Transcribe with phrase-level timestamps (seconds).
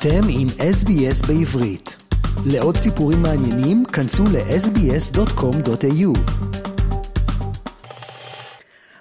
[0.00, 1.96] אתם עם SBS בעברית.
[2.52, 6.18] לעוד סיפורים מעניינים, כנסו ל-sbs.com.au.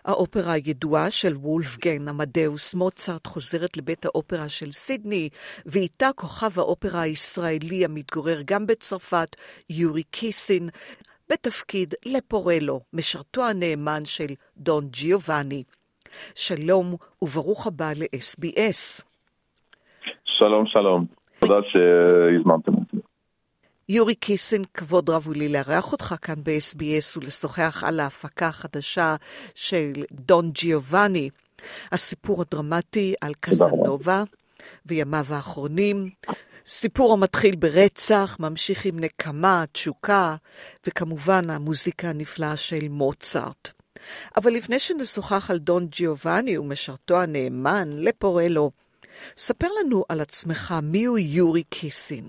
[0.05, 5.29] האופרה הידועה של וולפגן, עמדאוס מוצרט, חוזרת לבית האופרה של סידני,
[5.65, 9.35] ואיתה כוכב האופרה הישראלי המתגורר גם בצרפת,
[9.69, 10.69] יורי קיסין,
[11.29, 15.63] בתפקיד לפורלו, משרתו הנאמן של דון ג'יובאני.
[16.35, 19.06] שלום וברוך הבא ל-SBS.
[20.39, 21.05] שלום, שלום.
[21.39, 22.97] תודה שהזמנתם אותי.
[23.89, 29.15] יורי קיסן, כבוד רב הוא לי לארח אותך כאן ב-SBS ולשוחח על ההפקה החדשה
[29.55, 31.29] של דון ג'יובאני,
[31.91, 34.23] הסיפור הדרמטי על קזנובה
[34.85, 36.09] וימיו האחרונים,
[36.65, 40.35] סיפור המתחיל ברצח, ממשיך עם נקמה, תשוקה,
[40.87, 43.71] וכמובן המוזיקה הנפלאה של מוצרט.
[44.37, 48.71] אבל לפני שנשוחח על דון ג'יובאני ומשרתו הנאמן, לפורלו,
[49.37, 52.23] ספר לנו על עצמך, מיהו יורי קיסין?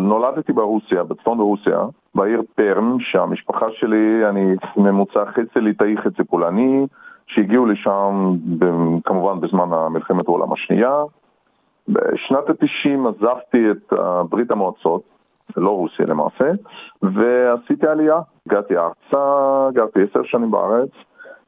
[0.00, 1.78] נולדתי ברוסיה, בצפון רוסיה,
[2.14, 6.86] בעיר פרם, שהמשפחה שלי, אני ממוצע חצי ליטאי חצי פולני,
[7.26, 8.36] שהגיעו לשם
[9.04, 11.02] כמובן בזמן מלחמת העולם השנייה.
[11.88, 13.92] בשנת ה-90 עזבתי את
[14.30, 15.02] ברית המועצות,
[15.56, 16.50] לא רוסיה למעשה,
[17.02, 18.20] ועשיתי עלייה.
[18.46, 20.90] הגעתי ארצה, גרתי עשר שנים בארץ,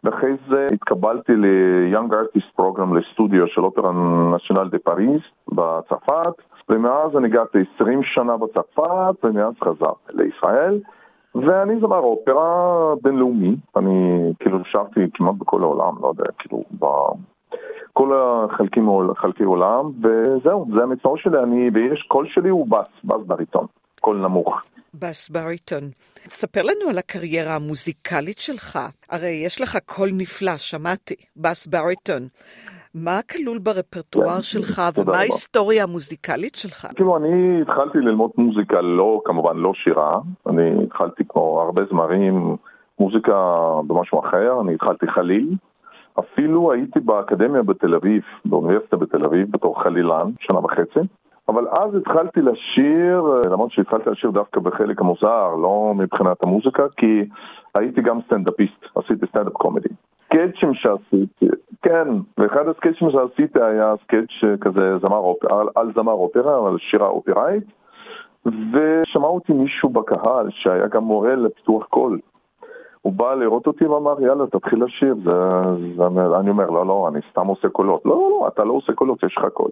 [0.04, 3.92] ואחרי זה התקבלתי ל-Young Artist Program לסטודיו של אופרה
[4.36, 10.80] נשיונל דה פריז בצרפת, ומאז אני גרתי 20 שנה בצרפת, ומאז חזרתי לישראל.
[11.34, 18.88] ואני זמר אופרה בינלאומי, אני כאילו שרתי כמעט בכל העולם, לא יודע, כאילו, בכל החלקים,
[19.16, 23.66] חלקי עולם, וזהו, זה המקצוע שלי, אני, ויש קול שלי הוא בס, בס בריטון,
[24.00, 24.62] קול נמוך.
[24.94, 25.90] בס בריטון.
[26.28, 28.78] ספר לנו על הקריירה המוזיקלית שלך.
[29.10, 32.28] הרי יש לך קול נפלא, שמעתי, בס בריטון.
[32.94, 36.86] מה כלול ברפרטואר כן, שלך ומה ההיסטוריה המוזיקלית שלך?
[36.94, 40.18] כאילו, אני התחלתי ללמוד מוזיקה, לא, כמובן לא שירה.
[40.46, 42.56] אני התחלתי כמו הרבה זמרים,
[42.98, 43.32] מוזיקה
[43.86, 45.54] במשהו אחר, אני התחלתי חליל.
[46.18, 51.00] אפילו הייתי באקדמיה בתל אביב, באוניברסיטה בתל אביב, בתור חלילן, שנה וחצי.
[51.48, 57.24] אבל אז התחלתי לשיר, למרות שהתחלתי לשיר דווקא בחלק המוזר, לא מבחינת המוזיקה, כי
[57.74, 59.88] הייתי גם סטנדאפיסט, עשיתי stand-up comedy.
[60.26, 61.46] סקצ'ים שעשיתי,
[61.82, 62.08] כן,
[62.38, 67.64] ואחד הסקצ'ים שעשיתי היה סקצ' כזה זמר על, על זמר אופרה, על שירה אופראית,
[68.46, 72.18] ושמע אותי מישהו בקהל שהיה גם מורה לפיתוח קול.
[73.02, 75.14] הוא בא לראות אותי ואמר, יאללה, תתחיל לשיר.
[75.24, 75.30] זה,
[75.96, 76.06] זה,
[76.40, 78.00] אני אומר, לא, לא, אני סתם עושה קולות.
[78.04, 79.70] לא, לא, לא, אתה לא עושה קולות, יש לך קול.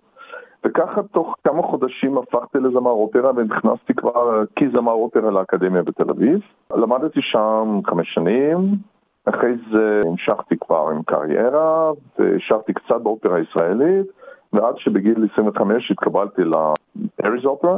[0.65, 6.41] וככה תוך כמה חודשים הפכתי לזמר אופרה ונכנסתי כבר כזמר אופרה לאקדמיה בתל אביב.
[6.77, 8.59] למדתי שם חמש שנים,
[9.25, 14.07] אחרי זה המשכתי כבר עם קריירה והשארתי קצת באופרה הישראלית,
[14.53, 17.77] ועד שבגיל 25 התקבלתי לאריז אופרה.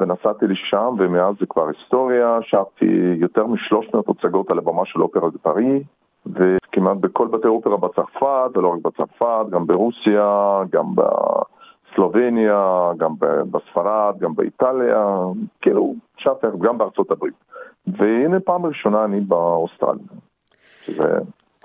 [0.00, 5.30] ונסעתי לשם, ומאז זה כבר היסטוריה, שרתי יותר משלוש מאות הצגות על הבמה של אופרה
[5.30, 5.82] בפריז,
[6.26, 10.94] וכמעט בכל בתי אופרה בצרפת, ולא רק בצרפת, גם ברוסיה, גם
[11.96, 13.14] בסלובניה, גם
[13.50, 15.16] בספרד, גם באיטליה,
[15.60, 17.34] כאילו, שרתי גם בארצות הברית.
[17.86, 20.04] והנה פעם ראשונה אני באוסטרליה.
[20.84, 21.18] שזה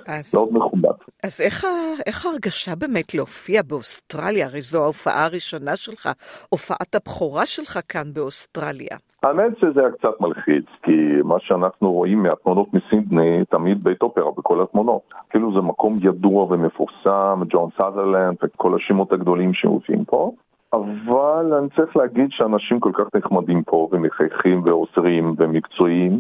[0.07, 0.89] אז, מאוד מכובד.
[1.23, 1.66] אז איך,
[2.06, 4.45] איך ההרגשה באמת להופיע באוסטרליה?
[4.45, 6.09] הרי זו ההופעה הראשונה שלך,
[6.50, 8.97] הופעת הבכורה שלך כאן באוסטרליה.
[9.23, 10.91] האמת שזה היה קצת מלחיץ, כי
[11.23, 15.01] מה שאנחנו רואים מהתמונות מסידני, תמיד בית אופרה בכל התמונות.
[15.29, 20.31] כאילו זה מקום ידוע ומפורסם, ג'ון סאזרלנד וכל השמות הגדולים שמופיעים פה.
[20.73, 26.19] אבל אני צריך להגיד שאנשים כל כך נחמדים פה ומחייכים ועוזרים ומקצועיים,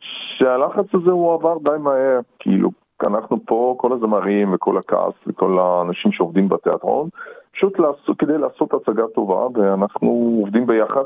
[0.00, 2.70] שהלחץ הזה הוא עבר די מהר, כאילו
[3.06, 7.08] אנחנו פה, כל הזמרים וכל הכעס וכל האנשים שעובדים בתיאטרון,
[7.52, 11.04] פשוט לעשות, כדי לעשות הצגה טובה, ואנחנו עובדים ביחד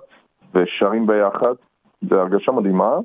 [0.55, 1.53] ושרים ביחד,
[2.11, 2.97] זו הרגשה מדהימה.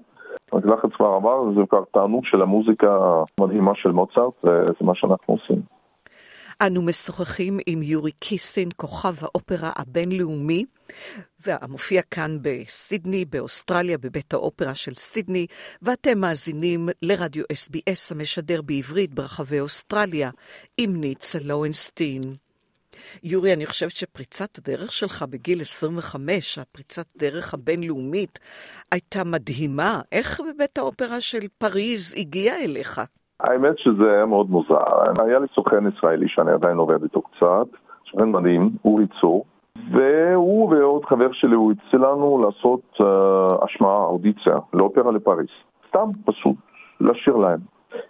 [0.53, 2.99] הלחץ כבר עבר, זה כבר תענוג של המוזיקה
[3.39, 5.76] המדהימה של מוצרט, וזה מה שאנחנו עושים.
[6.61, 10.65] אנו משוחחים עם יורי קיסין, כוכב האופרה הבינלאומי,
[11.39, 15.47] והמופיע כאן בסידני, באוסטרליה, בבית האופרה של סידני,
[15.81, 20.29] ואתם מאזינים לרדיו SBS המשדר בעברית ברחבי אוסטרליה,
[20.77, 22.35] עם ניצה לואונסטין.
[23.23, 28.39] יורי, אני חושבת שפריצת הדרך שלך בגיל 25, הפריצת דרך הבינלאומית,
[28.91, 30.01] הייתה מדהימה.
[30.11, 33.01] איך בבית האופרה של פריז הגיעה אליך?
[33.39, 34.77] האמת שזה היה מאוד מוזר.
[35.19, 37.67] היה לי סוכן ישראלי שאני עדיין עובד איתו קצת,
[38.11, 39.45] סוכן מדהים, אורי צור,
[39.91, 45.49] והוא ועוד חבר שלי, הוא הציע לנו לעשות uh, השמעה, אודיציה, לאופרה לפריס.
[45.87, 46.55] סתם, פשוט,
[47.01, 47.59] לשיר להם.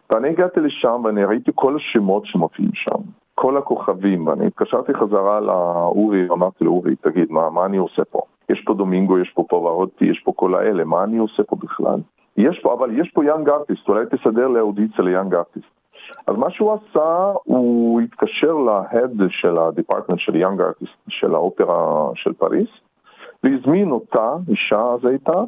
[0.09, 3.01] ואני הגעתי לשם ואני ראיתי כל השמות שמופיעים שם.
[3.35, 8.21] כל הכוכבים, ואני התקשרתי חזרה לאורי, אמרתי לאורי, תגיד, מה, מה אני עושה פה?
[8.49, 11.99] יש פה דומינגו, יש פה פוברוטי, יש פה כל האלה, מה אני עושה פה בכלל?
[12.37, 15.77] יש פה, אבל יש פה young artist, אולי תסדר לאודיציה ל young artist.
[16.27, 21.35] אז מה שהוא עשה, הוא התקשר ל head של ה department של young artist של
[21.35, 22.69] האופרה של פריס,
[23.43, 25.43] והזמין אותה, אישה אז הייתה,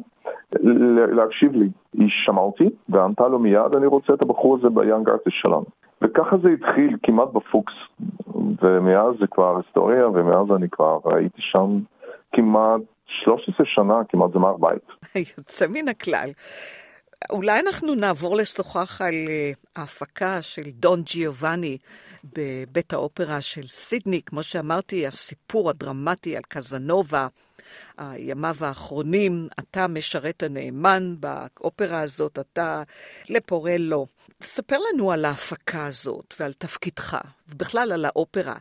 [1.12, 1.68] להקשיב לי.
[1.92, 5.64] היא שמעה אותי וענתה לו מיד, אני רוצה את הבחור הזה ב young artist שלנו.
[6.02, 7.72] וככה זה התחיל כמעט בפוקס,
[8.62, 11.78] ומאז זה כבר היסטוריה, ומאז אני כבר הייתי שם
[12.32, 12.80] כמעט
[13.24, 15.14] 13 שנה, כמעט זמר בית.
[15.38, 16.30] יוצא מן הכלל.
[17.30, 21.78] אולי אנחנו נעבור לשוחח על אה, ההפקה של דון ג'יובאני
[22.24, 24.22] בבית האופרה של סידני.
[24.26, 27.26] כמו שאמרתי, הסיפור הדרמטי על קזנובה,
[27.98, 32.82] הימיו האחרונים, אתה משרת הנאמן באופרה הזאת, אתה
[33.28, 34.06] לפורלו.
[34.42, 37.18] ספר לנו על ההפקה הזאת ועל תפקידך,
[37.48, 38.54] ובכלל על האופרה,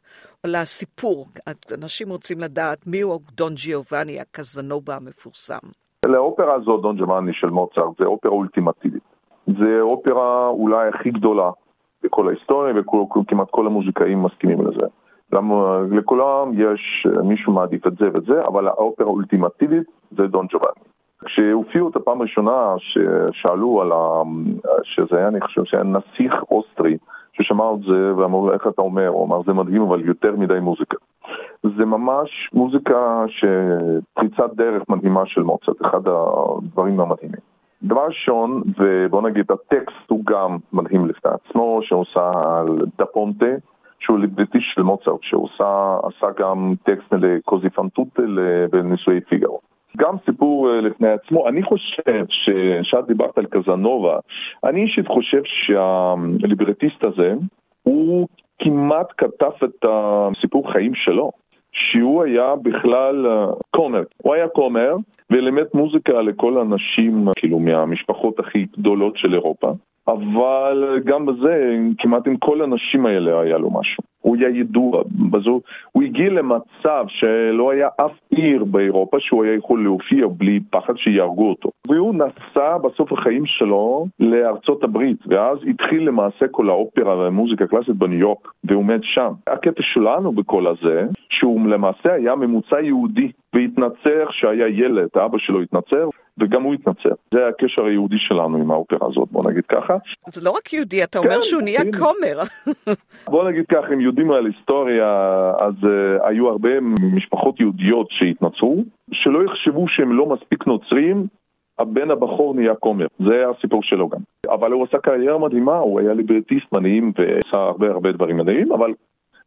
[0.44, 1.28] על הסיפור.
[1.74, 5.68] אנשים רוצים לדעת מיהו דון ג'יובאני, הקזנובה המפורסם.
[6.06, 9.04] לאופרה הזאת, דון ג'יובאני של מוצרט, זה אופרה אולטימטיבית.
[9.48, 11.50] זה אופרה אולי הכי גדולה
[12.10, 12.74] בכל ההיסטוריה,
[13.20, 14.86] וכמעט כל המוזיקאים מסכימים לזה.
[15.34, 20.84] למה לכולם יש, מישהו מעדיף את זה ואת זה, אבל האופרה האולטימטיבית זה דון ג'ובאני.
[21.26, 24.22] כשהופיעו את הפעם הראשונה ששאלו על ה...
[24.84, 26.98] שזה היה, אני חושב שהיה נסיך אוסטרי,
[27.34, 30.60] ששמע את זה ואמרו לו איך אתה אומר, הוא אמר זה מדהים אבל יותר מדי
[30.60, 30.98] מוזיקה.
[31.64, 37.42] זה ממש מוזיקה שפריצת דרך מדהימה של מוצרט, אחד הדברים המדהימים.
[37.84, 43.46] דבר ראשון, ובוא נגיד הטקסט הוא גם מדהים לפני עצמו, שעושה על דפונטה,
[44.00, 45.50] שהוא ליבריטיסט של מוצרט, שהוא
[46.04, 48.40] עשה גם טקסט לקוזי פנטוטל
[48.72, 49.60] בנישואי פיגארו.
[49.98, 52.26] גם סיפור אה, לפני עצמו, אני חושב
[52.82, 54.20] שאת דיברת על קזנובה,
[54.64, 57.34] אני אישית חושב שהליברטיסט הזה,
[57.84, 58.28] הוא
[58.60, 61.32] כמעט כתב את הסיפור חיים שלו,
[61.72, 63.46] שהוא היה בכלל אה,
[63.76, 64.96] כומר, הוא היה כומר
[65.32, 69.72] ולימד מוזיקה לכל האנשים, כאילו מהמשפחות הכי גדולות של אירופה.
[70.12, 74.04] אבל גם בזה, כמעט עם כל האנשים האלה היה לו משהו.
[74.22, 75.62] הוא היה ידוע, בזו,
[75.92, 81.50] הוא הגיע למצב שלא היה אף עיר באירופה שהוא היה יכול להופיע בלי פחד שיהרגו
[81.50, 81.70] אותו.
[81.88, 88.20] והוא נסע בסוף החיים שלו לארצות הברית, ואז התחיל למעשה כל האופרה והמוזיקה הקלאסית בניו
[88.20, 89.32] יורק, והוא מת שם.
[89.48, 96.10] הקטע שלנו בכל הזה, שהוא למעשה היה ממוצע יהודי, והתנצר שהיה ילד, אבא שלו התנצר,
[96.40, 97.10] וגם הוא התנצר.
[97.34, 99.98] זה הקשר היהודי שלנו עם האופרה הזאת, בוא נגיד ככה.
[100.34, 101.82] זה לא רק יהודי, אתה אומר כן, שהוא נהיה.
[102.00, 102.44] כומר.
[103.34, 105.08] בוא נגיד ככה, אם יודעים על היסטוריה,
[105.60, 106.70] אז uh, היו הרבה
[107.16, 111.28] משפחות יהודיות שהתנצרו, שלא יחשבו שהם לא מספיק נוצרים,
[111.80, 114.20] הבן הבכור נהיה כומר, זה הסיפור שלו גם.
[114.50, 118.94] אבל הוא עשה קריירה מדהימה, הוא היה ליברטיסט מדהים ועשה הרבה הרבה דברים מדהימים, אבל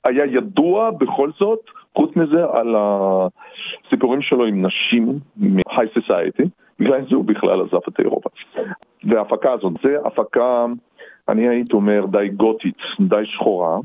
[0.05, 1.61] היה ידוע בכל זאת,
[1.97, 6.49] חוץ מזה, על הסיפורים שלו עם נשים מ-high society,
[6.83, 8.31] בגלל זה הוא בכלל עזב את אירופה.
[9.05, 10.67] וההפקה הזאת, זה הפקה,
[11.29, 13.79] אני הייתי אומר, די גותית, די שחורה,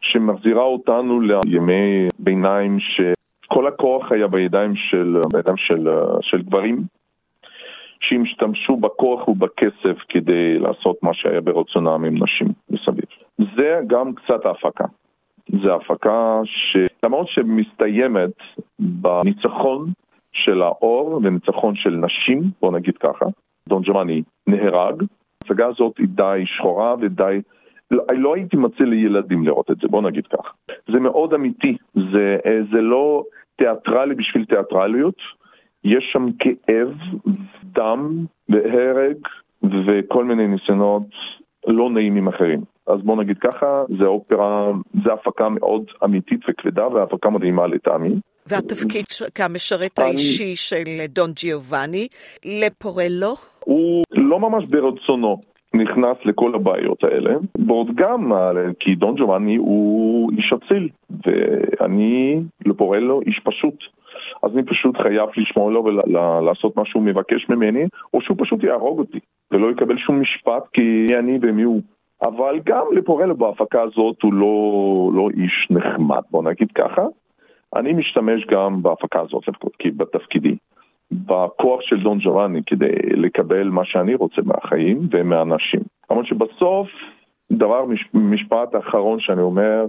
[0.00, 5.88] שמחזירה אותנו לימי ביניים שכל הכוח היה בידיים של, בידיים של,
[6.20, 6.82] של גברים,
[8.00, 13.04] שהם השתמשו בכוח ובכסף כדי לעשות מה שהיה ברצונם עם נשים מסביב.
[13.56, 14.84] זה גם קצת ההפקה.
[15.62, 18.30] זה הפקה שלמרות שמסתיימת
[18.78, 19.86] בניצחון
[20.46, 23.26] של האור וניצחון של נשים, בוא נגיד ככה,
[23.68, 25.02] דון ג'מאני נהרג,
[25.42, 27.40] ההצגה הזאת היא די שחורה ודי...
[27.90, 30.52] לא, לא הייתי מציע לילדים לראות את זה, בוא נגיד כך.
[30.92, 32.36] זה מאוד אמיתי, זה,
[32.72, 33.24] זה לא
[33.56, 35.14] תיאטרלי בשביל תיאטרליות,
[35.84, 36.92] יש שם כאב,
[37.64, 39.16] דם והרג
[39.86, 41.06] וכל מיני ניסיונות
[41.66, 42.60] לא נעימים אחרים.
[42.86, 44.70] אז בוא נגיד ככה, זה אופרה,
[45.04, 48.14] זה הפקה מאוד אמיתית וכבדה והפקה מדהימה לטעמי.
[48.48, 49.98] והתפקיד כמשרת.
[49.98, 52.08] האישי של דון ג'יובאני,
[52.44, 53.34] לפורלו?
[53.64, 55.40] הוא לא ממש ברצונו.
[55.74, 57.34] נכנס לכל הבעיות האלה,
[57.66, 58.32] ועוד גם
[58.80, 60.88] כי דון ג'ובאני הוא איש אציל,
[61.26, 63.74] ואני לפורלו איש פשוט.
[64.42, 67.84] אז אני פשוט חייב לשמוע לו ולעשות מה שהוא מבקש ממני,
[68.14, 69.18] או שהוא פשוט יהרוג אותי,
[69.50, 71.80] ולא יקבל שום משפט כי אני ומי הוא.
[72.22, 77.06] אבל גם לפורלו בהפקה הזאת הוא לא, לא איש נחמד, בוא נגיד ככה.
[77.76, 79.44] אני משתמש גם בהפקה הזאת
[79.96, 80.56] בתפקידי,
[81.10, 85.80] בכוח של דון ג'רני כדי לקבל מה שאני רוצה מהחיים ומהאנשים.
[86.10, 86.88] למרות שבסוף,
[87.52, 89.84] דבר, משפט האחרון שאני אומר,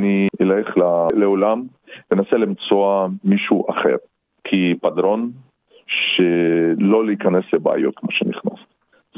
[0.00, 0.76] אני אלך
[1.14, 1.62] לעולם
[2.10, 3.96] ואנסה למצוא מישהו אחר,
[4.44, 5.30] כי פדרון,
[5.86, 8.60] שלא להיכנס לבעיות כמו שנכנס.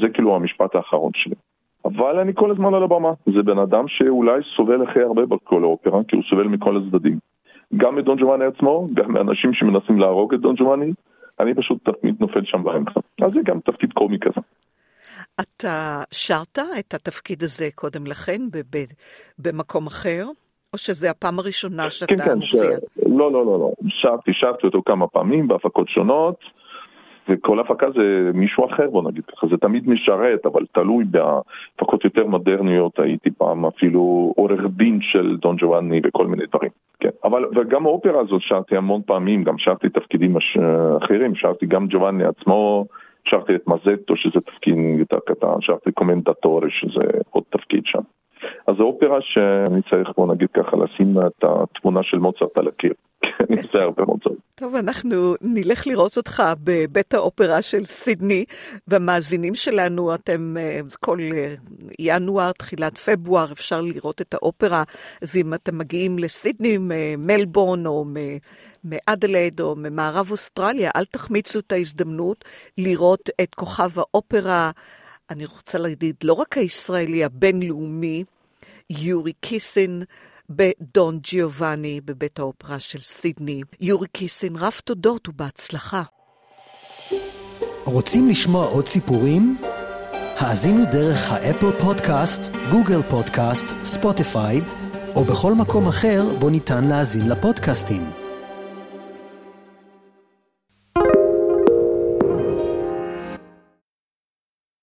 [0.01, 1.35] זה כאילו המשפט האחרון שלי.
[1.85, 3.11] אבל אני כל הזמן על הבמה.
[3.25, 7.17] זה בן אדם שאולי סובל הכי הרבה בכל האופרה, כי הוא סובל מכל הצדדים.
[7.77, 10.91] גם מדון ג'ובאני עצמו, גם מאנשים שמנסים להרוג את דון ג'ובאני,
[11.39, 12.99] אני פשוט תמיד נופל שם באמצע.
[13.21, 14.41] אז זה גם תפקיד קומי כזה.
[15.41, 18.41] אתה שרת את התפקיד הזה קודם לכן
[19.39, 20.25] במקום אחר?
[20.73, 22.61] או שזה הפעם הראשונה שאתה כן, כן, מופיע?
[22.61, 23.03] ש...
[23.05, 23.71] לא, לא, לא, לא.
[23.87, 26.35] שרתי, שרתי אותו כמה פעמים בהפקות שונות,
[27.29, 29.47] וכל הפקה זה מישהו אחר, בוא נגיד ככה.
[29.47, 35.55] זה תמיד משרת, אבל תלוי בהפקות יותר מודרניות, הייתי פעם אפילו עורך דין של דון
[35.59, 36.71] ג'ואני וכל מיני דברים.
[36.99, 40.35] כן, אבל, וגם האופרה הזאת שרתי המון פעמים, גם שרתי תפקידים
[40.97, 42.85] אחרים, שרתי גם ג'ואני עצמו.
[43.25, 48.01] שרתי את מזטו, שזה תפקיד יותר קטן, שרתי קומנטטורי, שזה עוד תפקיד שם.
[48.67, 52.93] אז זו אופרה שאני צריך, בוא נגיד ככה, לשים את התמונה של מוצרט על הקיר.
[53.57, 54.33] עושה הרבה מוצרט.
[54.55, 58.45] טוב, אנחנו נלך לראות אותך בבית האופרה של סידני,
[58.87, 61.55] והמאזינים שלנו, אתם אה, כל אה,
[61.99, 64.83] ינואר, תחילת פברואר, אפשר לראות את האופרה.
[65.21, 66.77] אז אם אתם מגיעים לסידני,
[67.17, 68.05] מלבורן או
[68.83, 72.45] מאדלייד או ממערב אוסטרליה, אל תחמיצו את ההזדמנות
[72.77, 74.71] לראות את כוכב האופרה,
[75.29, 78.23] אני רוצה להגיד, לא רק הישראלי, הבינלאומי,
[78.89, 80.03] יורי קיסין,
[80.49, 83.61] בדון ג'יובאני בבית האופרה של סידני.
[83.81, 86.03] יורי קיסין, רב תודות ובהצלחה.
[87.85, 89.57] רוצים לשמוע עוד סיפורים?
[90.37, 94.61] האזינו דרך האפל פודקאסט, גוגל פודקאסט, ספוטיפיי,
[95.15, 98.22] או בכל מקום אחר בו ניתן להאזין לפודקאסטים.